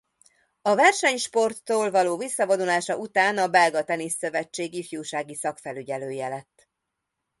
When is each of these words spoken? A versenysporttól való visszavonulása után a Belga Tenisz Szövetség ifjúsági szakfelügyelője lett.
A 0.61 0.75
versenysporttól 0.75 1.91
való 1.91 2.17
visszavonulása 2.17 2.97
után 2.97 3.37
a 3.37 3.47
Belga 3.47 3.83
Tenisz 3.83 4.15
Szövetség 4.17 4.73
ifjúsági 4.73 5.35
szakfelügyelője 5.35 6.27
lett. 6.27 6.69